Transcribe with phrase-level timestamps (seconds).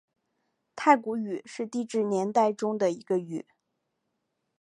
[0.75, 3.45] 太古宙是地质年代中的一个宙。